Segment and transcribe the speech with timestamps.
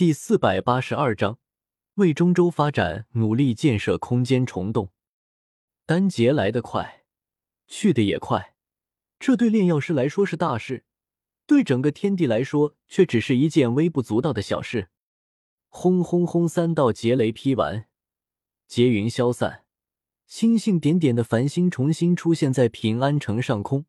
[0.00, 1.38] 第四百八十二章，
[1.96, 4.88] 为中州发展努力建设空间虫洞。
[5.84, 7.04] 丹劫来得快，
[7.66, 8.54] 去的也快，
[9.18, 10.86] 这对炼药师来说是大事，
[11.46, 14.88] 对整个天地来说却只是一件微不足道的小事。
[15.68, 16.48] 轰轰轰！
[16.48, 17.86] 三道劫雷劈完，
[18.66, 19.66] 劫云消散，
[20.26, 23.84] 星星点点的繁星重新出现在平安城上空。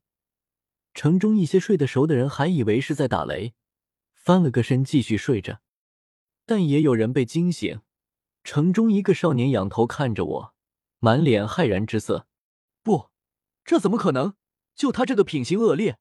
[0.93, 3.53] 城中一些睡得熟的人还以为是在打雷，
[4.13, 5.61] 翻了个身继续睡着。
[6.51, 7.79] 但也有人被惊醒。
[8.43, 10.53] 城中一个少年仰头看着我，
[10.99, 12.27] 满脸骇然之色。
[12.83, 13.09] 不，
[13.63, 14.35] 这怎么可能？
[14.75, 15.97] 就他这个品行恶劣、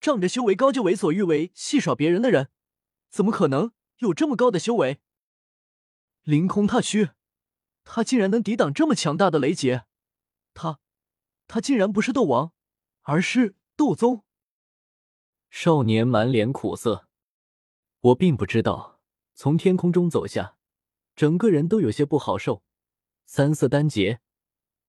[0.00, 2.50] 仗着修为高就为所欲为、戏耍别人的人，
[3.08, 5.00] 怎么可能有这么高的修为？
[6.22, 7.08] 凌空踏虚，
[7.82, 9.86] 他竟然能抵挡这么强大的雷劫？
[10.54, 10.78] 他，
[11.48, 12.52] 他竟然不是斗王，
[13.02, 14.22] 而是斗宗？
[15.50, 17.08] 少年满脸苦涩。
[18.02, 18.89] 我并不知道。
[19.40, 20.58] 从天空中走下，
[21.16, 22.62] 整个人都有些不好受。
[23.24, 24.20] 三色丹劫，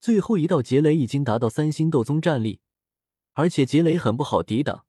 [0.01, 2.59] 最后一道劫雷已经达到三星斗宗战力，
[3.31, 4.85] 而且劫雷很不好抵挡，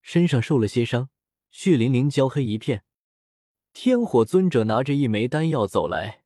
[0.00, 1.10] 身上受了些伤，
[1.50, 2.84] 血淋淋、焦黑一片。
[3.74, 6.24] 天火尊者拿着一枚丹药走来，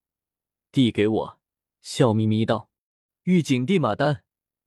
[0.71, 1.41] 递给我，
[1.81, 2.71] 笑眯眯道
[3.27, 4.23] ：“御景地马丹，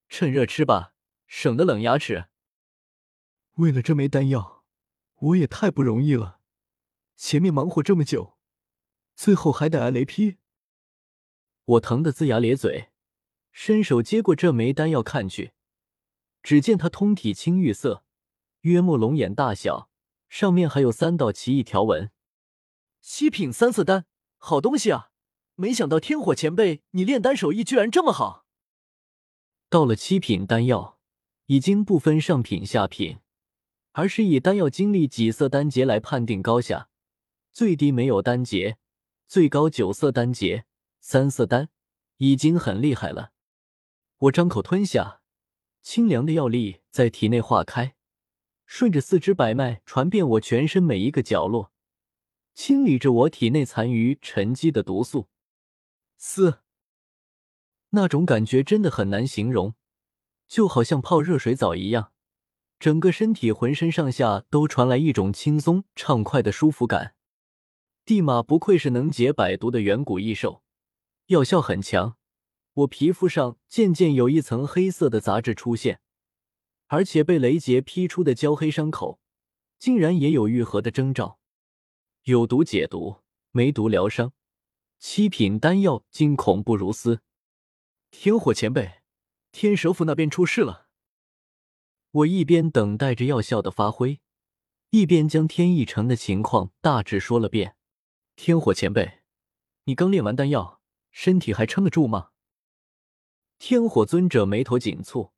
[0.10, 0.94] 趁热吃吧，
[1.26, 2.26] 省得冷牙齿。”
[3.56, 4.66] 为了这枚丹药，
[5.20, 6.39] 我也太不容易了。
[7.20, 8.38] 前面忙活这么久，
[9.14, 10.38] 最后还得挨雷劈，
[11.66, 12.92] 我疼得龇牙咧嘴，
[13.52, 15.52] 伸手接过这枚丹药看去，
[16.42, 18.06] 只见它通体青玉色，
[18.62, 19.90] 约莫龙眼大小，
[20.30, 22.10] 上面还有三道奇异条纹。
[23.02, 24.06] 七品三色丹，
[24.38, 25.12] 好东西啊！
[25.56, 28.46] 没想到天火前辈你炼丹手艺居然这么好。
[29.70, 30.98] 到了七品丹药，
[31.48, 33.20] 已经不分上品下品，
[33.92, 36.88] 而是以丹药经历几色丹劫来判定高下。
[37.60, 38.78] 最低没有丹劫，
[39.28, 40.64] 最高九色丹劫，
[41.02, 41.68] 三色丹
[42.16, 43.34] 已经很厉害了。
[44.18, 45.20] 我张口吞下，
[45.82, 47.98] 清凉的药力在体内化开，
[48.66, 51.74] 顺着四肢百脉传遍我全身每一个角落，
[52.54, 55.28] 清理着我体内残余沉积的毒素。
[56.16, 56.60] 四，
[57.90, 59.76] 那种感觉真的很难形容，
[60.48, 62.14] 就好像泡热水澡一样，
[62.80, 67.16] 整个身体浑身上下都传来一种轻松畅快的舒服感。
[68.10, 70.64] 地马不愧是能解百毒的远古异兽，
[71.28, 72.18] 药效很强。
[72.74, 76.02] 我皮肤上渐渐有一层黑色的杂质出现，
[76.88, 79.20] 而且被雷劫劈出的焦黑伤口，
[79.78, 81.40] 竟然也有愈合的征兆。
[82.24, 83.18] 有毒解毒，
[83.52, 84.34] 没毒疗伤，
[84.98, 87.22] 七品丹药竟恐怖如斯。
[88.10, 89.04] 天火前辈，
[89.52, 90.88] 天蛇府那边出事了。
[92.10, 94.20] 我一边等待着药效的发挥，
[94.90, 97.76] 一边将天意城的情况大致说了遍。
[98.42, 99.20] 天火前辈，
[99.84, 100.80] 你刚炼完丹药，
[101.12, 102.30] 身体还撑得住吗？
[103.58, 105.34] 天火尊者眉头紧蹙，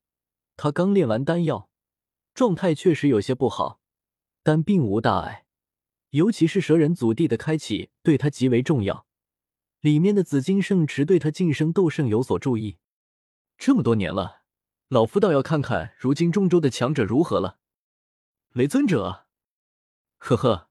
[0.56, 1.68] 他刚炼完丹药，
[2.32, 3.80] 状态确实有些不好，
[4.44, 5.46] 但并无大碍。
[6.10, 9.04] 尤其是蛇人祖地的开启，对他极为重要。
[9.80, 12.78] 里面的紫金圣池对他晋升斗圣有所注意。
[13.58, 14.42] 这么多年了，
[14.86, 17.58] 老夫倒要看看如今中州的强者如何了。
[18.52, 19.26] 雷尊者，
[20.18, 20.70] 呵呵，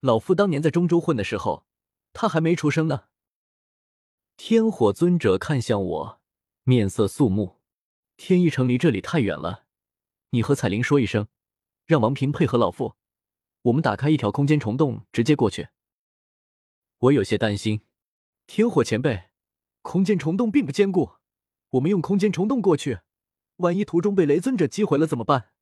[0.00, 1.64] 老夫当年在中州混的时候。
[2.12, 3.04] 他还没出生呢。
[4.36, 6.20] 天火尊者看向我，
[6.64, 7.60] 面色肃穆。
[8.16, 9.66] 天一城离这里太远了，
[10.30, 11.28] 你和彩铃说一声，
[11.86, 12.96] 让王平配合老夫，
[13.62, 15.68] 我们打开一条空间虫洞，直接过去。
[16.98, 17.82] 我有些担心，
[18.46, 19.30] 天火前辈，
[19.80, 21.12] 空间虫洞并不坚固，
[21.70, 23.00] 我们用空间虫洞过去，
[23.56, 25.52] 万一途中被雷尊者击毁了怎么办？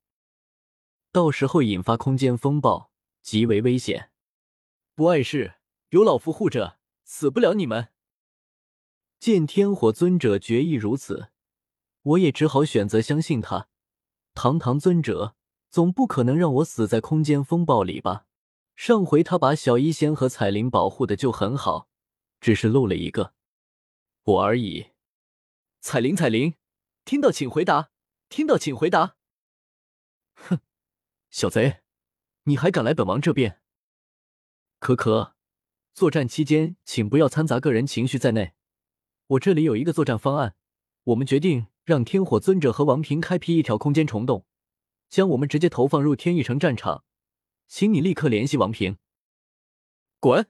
[1.13, 2.91] 到时候引发空间风暴，
[3.23, 4.11] 极为危险。
[4.95, 5.58] 不碍事。
[5.91, 7.89] 有老夫护着，死不了你们。
[9.19, 11.31] 见天火尊者决意如此，
[12.03, 13.69] 我也只好选择相信他。
[14.35, 15.35] 堂堂尊者，
[15.71, 18.27] 总不可能让我死在空间风暴里吧？
[18.77, 21.89] 上回他把小医仙和彩铃保护的就很好，
[22.39, 23.33] 只是漏了一个
[24.25, 24.91] 我而已。
[25.81, 26.55] 彩铃，彩铃，
[27.07, 27.91] 听到请回答，
[28.29, 29.17] 听到请回答。
[30.35, 30.61] 哼，
[31.31, 31.81] 小贼，
[32.45, 33.63] 你还敢来本王这边？
[34.79, 35.38] 可可。
[35.99, 38.53] 作战期间，请不要掺杂个人情绪在内。
[39.27, 40.55] 我这里有一个作战方案，
[41.03, 44.47] 我们决定让天火尊者和王平开辟一条空间虫洞，
[45.09, 47.03] 将我们直接投放入天域城战场。
[47.67, 48.99] 请你立刻联系王平。
[50.21, 50.47] 滚！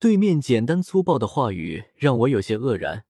[0.00, 3.04] 对面简单粗暴的话语让我有些愕然。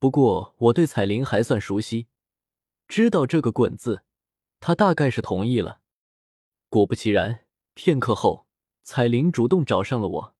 [0.00, 2.08] 不过我对彩铃还算熟悉，
[2.88, 4.02] 知道这个“滚”字，
[4.58, 5.80] 他大概是同意了。
[6.68, 8.43] 果不其然，片刻后。
[8.84, 10.34] 彩铃主动找上了我。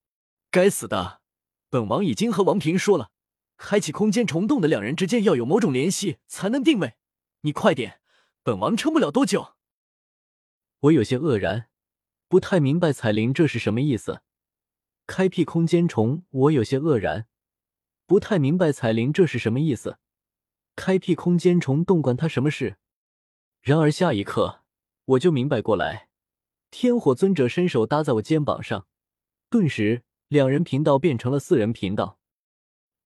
[0.51, 1.23] 该死的，
[1.71, 3.11] 本王已经和王平说了，
[3.57, 6.95] 开启空间虫洞的两人之间要有某种联系才能定位。
[7.41, 8.01] 你快点，
[8.43, 9.55] 本王撑不了多久。
[10.81, 11.69] 我有些愕然，
[12.29, 14.21] 不太明白彩铃这是什么意思。
[15.07, 17.27] 开辟空间虫，我有些愕然，
[18.07, 19.99] 不太明白彩铃这是什么意思。
[20.77, 22.77] 开辟空间虫洞关他什么事？
[23.63, 24.61] 然而下一刻，
[25.05, 26.09] 我就明白过来。
[26.77, 28.89] 天火尊者伸手搭在我肩膀上，
[29.49, 32.19] 顿时两人频道变成了四人频道。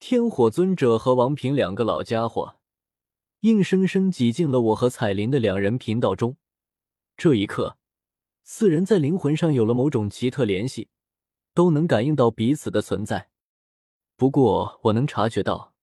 [0.00, 2.56] 天火尊者和王平两个老家伙，
[3.40, 6.38] 硬生生挤进了我和彩铃的两人频道中。
[7.14, 7.76] 这一刻，
[8.42, 10.88] 四人在灵魂上有了某种奇特联系，
[11.52, 13.28] 都能感应到彼此的存在。
[14.16, 15.74] 不过，我能察觉到。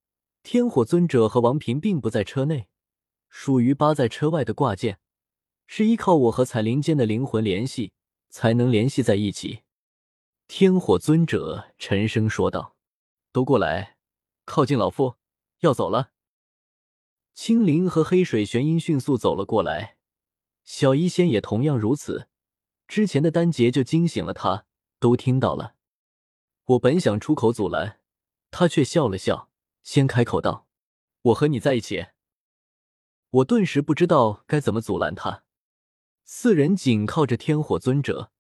[0.42, 2.68] 天火尊者和王平并不在车内，
[3.30, 4.98] 属于扒在车外的挂件，
[5.68, 7.92] 是依靠我和彩铃间的灵魂联系
[8.30, 9.62] 才能联系在一起。
[10.48, 12.76] 天火尊者沉声说道
[13.34, 13.98] ：“都过来，
[14.46, 15.16] 靠近老夫，
[15.62, 16.12] 要走了。”
[17.34, 19.98] 青灵和黑水玄音迅速走了过来，
[20.64, 22.30] 小医仙也同样如此。
[22.88, 24.66] 之前的丹劫就惊醒了他，
[25.00, 25.76] 都听到了。
[26.66, 28.00] 我本想出口阻拦，
[28.52, 29.50] 他却笑了笑。
[29.82, 30.68] 先开口道
[31.24, 32.08] ：“我和你在一起。”
[33.32, 35.45] 我顿时不知道该怎么阻拦他。
[36.28, 38.32] 四人紧靠着天火尊者，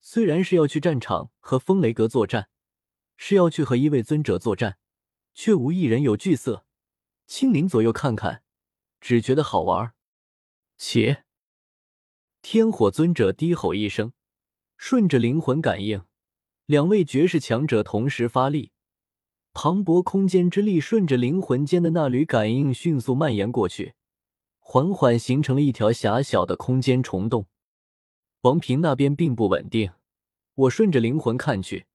[0.00, 2.48] 虽然是要去战场和风雷阁作战，
[3.16, 4.78] 是要去和一位尊者作战，
[5.32, 6.66] 却无一人有惧色。
[7.28, 8.42] 青灵左右看看，
[9.00, 9.92] 只觉得好玩。
[10.76, 11.22] 且，
[12.42, 14.12] 天火尊者低吼一声，
[14.76, 16.02] 顺着灵魂感应，
[16.66, 18.72] 两位绝世强者同时发力。
[19.52, 23.94] 磅礴空间之力顺着灵魂间的那缕感应迅速蔓延过去，
[24.72, 27.48] 缓缓形成了一条狭小的空间虫洞。
[28.42, 29.90] 王平那边并不稳定，
[30.54, 31.88] 我顺着灵魂看去，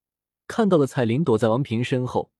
[0.45, 2.33] 看到了彩铃躲在王平身后，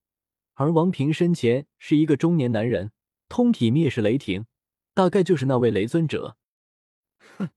[0.52, 2.92] 而王平身前是一个中年男人，
[3.30, 4.44] 通体灭世雷霆，
[4.92, 6.36] 大概就是那位雷尊者。
[7.38, 7.48] 哼，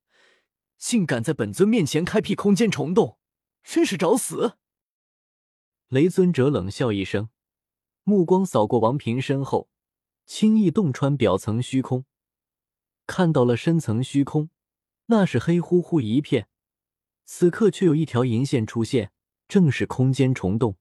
[0.78, 3.18] 竟敢在本尊面前开辟空间虫洞，
[3.62, 4.54] 真是找死！
[5.90, 7.28] 雷尊者冷笑一声。
[8.06, 9.70] 目光扫过王平身后，
[10.26, 12.06] 轻易洞穿表层虚空，
[13.10, 14.52] 看到了深层虚空，
[15.08, 16.48] 那是黑乎乎一片。
[17.26, 19.12] 此刻却有一条银线出现，
[19.48, 20.78] 正是空间虫洞。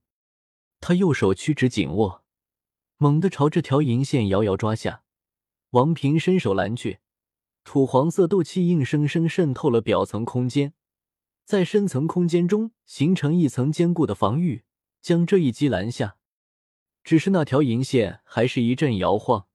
[0.78, 2.22] 他右手屈指紧握，
[2.98, 5.04] 猛地朝这条银线遥遥抓下。
[5.70, 6.98] 王平伸手拦去，
[7.64, 10.74] 土黄色斗气硬生生渗透了表层空间，
[11.46, 14.64] 在深层空间中形成一层坚固的防御，
[15.00, 16.18] 将这一击拦下。
[17.02, 19.47] 只是那条银线还是一阵摇晃，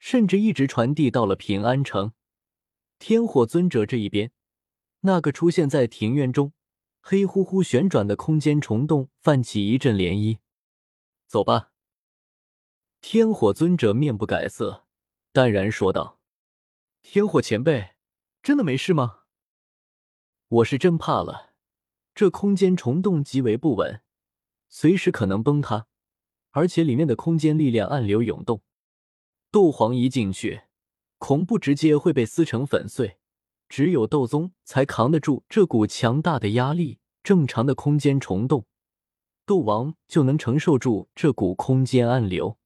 [0.00, 2.12] 甚至一直传递到了平安城。
[2.98, 4.32] 天火尊者这一边，
[5.00, 6.52] 那个出现在庭院中、
[7.00, 10.38] 黑乎乎旋转的空间虫洞泛起一阵涟漪。
[11.28, 11.70] 走吧。
[13.00, 14.86] 天火尊者面不改色，
[15.32, 16.18] 淡然说道
[17.02, 17.90] ：“天火前辈，
[18.42, 19.20] 真的没事吗？
[20.48, 21.54] 我是真怕了，
[22.14, 24.02] 这空间虫洞极为不稳，
[24.68, 25.86] 随时可能崩塌。”
[26.52, 28.62] 而且里面的空间力量暗流涌动，
[29.50, 30.62] 斗皇一进去，
[31.18, 33.18] 恐怖直接会被撕成粉碎。
[33.68, 36.98] 只有斗宗才扛得住这股强大的压力。
[37.22, 38.64] 正常的空间虫洞，
[39.44, 42.58] 斗王就能承受住这股空间暗流。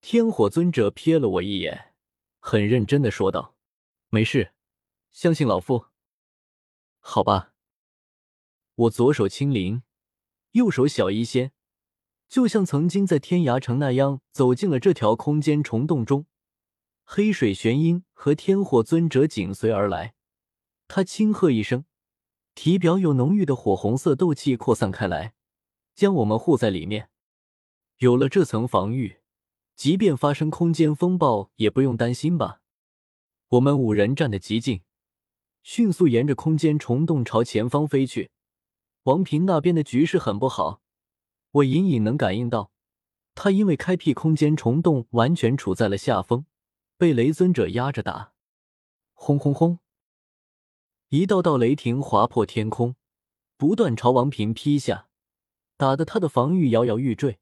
[0.00, 1.94] 天火尊者瞥了我一眼，
[2.40, 3.54] 很认真的说道
[4.10, 4.52] ：“没事，
[5.12, 5.86] 相信老夫。”
[6.98, 7.54] 好吧。
[8.74, 9.82] 我左手青灵，
[10.52, 11.52] 右手小医仙。
[12.28, 16.26] 就像曾经在天涯城那样，走进了这条空间虫洞中。
[17.04, 20.14] 黑水玄音和天火尊者紧随而来。
[20.86, 21.86] 他轻喝一声，
[22.54, 25.32] 体表有浓郁的火红色斗气扩散开来，
[25.94, 27.08] 将我们护在里面。
[27.98, 29.20] 有了这层防御，
[29.74, 32.60] 即便发生空间风暴，也不用担心吧？
[33.48, 34.82] 我们五人站得极近，
[35.62, 38.30] 迅速沿着空间虫洞朝前方飞去。
[39.04, 40.82] 王平那边的局势很不好。
[41.50, 42.70] 我隐隐能感应到，
[43.34, 46.44] 他因为开辟空间虫洞，完全处在了下风，
[46.96, 48.32] 被雷尊者压着打。
[49.14, 49.78] 轰轰轰！
[51.08, 52.94] 一道道雷霆划破天空，
[53.56, 55.08] 不断朝王平劈下，
[55.76, 57.38] 打得他的防御摇摇欲坠。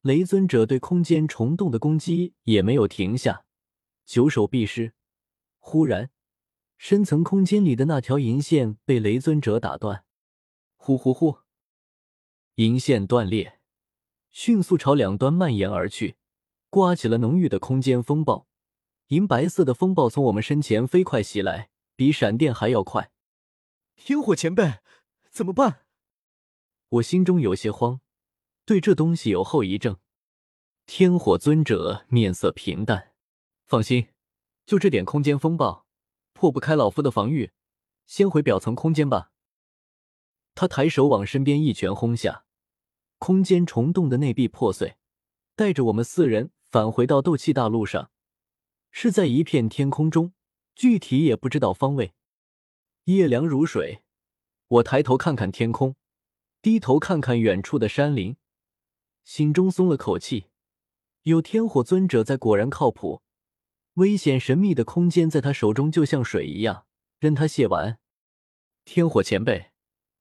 [0.00, 3.44] 雷尊者对空间虫洞的攻击也没有停下，
[4.06, 4.94] 九手必失。
[5.58, 6.10] 忽然，
[6.78, 10.04] 深层空间里的那条银线被雷尊者打断。
[10.76, 11.38] 呼呼呼！
[12.58, 13.60] 银线断裂，
[14.30, 16.16] 迅速朝两端蔓延而去，
[16.70, 18.48] 刮起了浓郁的空间风暴。
[19.08, 23.12] 银白色的风暴从我们身前飞快袭来，比闪电还要快。
[23.94, 24.80] 天火前辈，
[25.30, 25.86] 怎么办？
[26.88, 28.00] 我心中有些慌，
[28.64, 29.98] 对这东西有后遗症。
[30.84, 33.12] 天火尊者面色平淡，
[33.66, 34.08] 放心，
[34.66, 35.86] 就这点空间风暴，
[36.32, 37.52] 破不开老夫的防御，
[38.08, 39.30] 先回表层空间吧。
[40.56, 42.46] 他抬手往身边一拳轰下，
[43.18, 44.96] 空间虫洞的内壁破碎，
[45.54, 48.10] 带着我们四人返回到斗气大陆上，
[48.90, 50.32] 是在一片天空中，
[50.74, 52.14] 具体也不知道方位。
[53.04, 54.02] 夜凉如水，
[54.68, 55.96] 我抬头看看天空，
[56.62, 58.36] 低头看看远处的山林，
[59.24, 60.46] 心中松了口气。
[61.22, 63.22] 有天火尊者在，果然靠谱。
[63.94, 66.86] 危险神秘的空间在他手中就像水一样，
[67.18, 67.98] 任他泄完。
[68.84, 69.72] 天火前辈，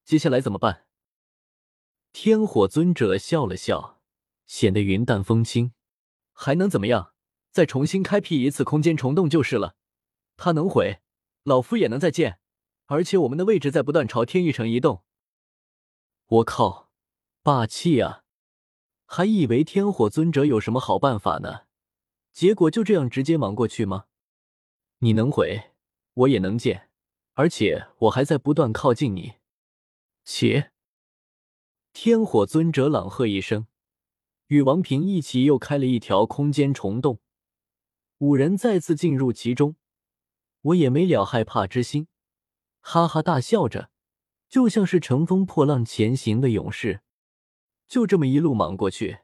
[0.03, 0.86] 接下来怎么办？
[2.11, 3.99] 天火尊者笑了笑，
[4.45, 5.73] 显得云淡风轻。
[6.33, 7.13] 还能怎么样？
[7.51, 9.75] 再重新开辟一次空间虫洞就是了。
[10.35, 10.99] 他能毁，
[11.43, 12.39] 老夫也能再建。
[12.85, 15.03] 而且我们的位置在不断朝天域城移动。
[16.27, 16.89] 我靠，
[17.43, 18.23] 霸气啊！
[19.05, 21.63] 还以为天火尊者有什么好办法呢，
[22.31, 24.05] 结果就这样直接莽过去吗？
[24.99, 25.71] 你能毁，
[26.13, 26.89] 我也能建，
[27.33, 29.35] 而且我还在不断靠近你。
[30.23, 30.71] 且，
[31.99, 33.65] 天火尊者朗喝一声，
[34.49, 37.19] 与王平一起又开了一条空间虫洞，
[38.19, 39.77] 五人再次进入其中。
[40.61, 42.07] 我也没了害怕之心。
[42.81, 43.89] 哈哈大笑着，
[44.47, 47.01] 就像是乘风破浪前行的勇士。
[47.87, 49.21] 就这么一路莽过去，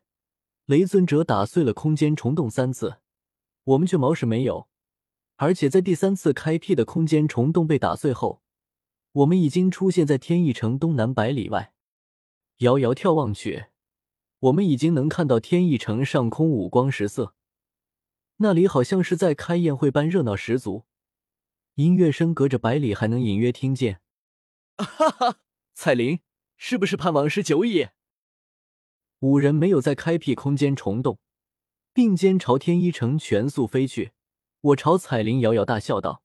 [0.65, 2.97] 雷尊者打碎了空间虫洞三次，
[3.65, 4.67] 我们却毛事没有。
[5.35, 8.41] 而且在第三次开辟的空间虫洞被打碎后，
[9.11, 11.72] 我们已经出现在天翼城东南百里外。
[12.63, 13.65] 遥遥眺望去，
[14.39, 17.35] 我们已经能看到天翼城上空五光十色，
[18.37, 20.85] 那里好像是在开宴会般热闹十足。
[21.75, 23.99] 音乐声隔着百里还能隐约听见。
[24.77, 25.39] 哈哈，
[25.73, 26.21] 彩铃，
[26.55, 27.89] 是不是盼王师久矣？
[29.19, 31.19] 五人没有再开辟空间虫洞，
[31.91, 34.13] 并肩朝天一城全速飞去。
[34.61, 36.22] 我朝彩铃摇摇大笑道：“